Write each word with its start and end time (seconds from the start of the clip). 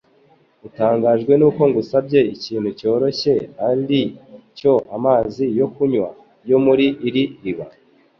Utangajwe 0.67 1.33
nuko 1.39 1.61
ngusabye 1.69 2.19
ikintu 2.35 2.69
cyoroshye 2.79 3.35
arri 3.67 4.03
cyo 4.57 4.73
amazi 4.95 5.45
yo 5.59 5.67
kunywa 5.73 6.09
yo 6.49 6.57
muri 6.65 6.85
iri 7.07 7.23
riba. 7.43 7.65